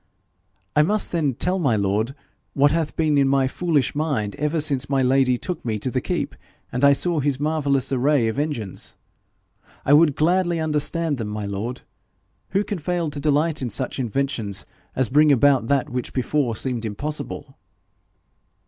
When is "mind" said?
3.93-4.33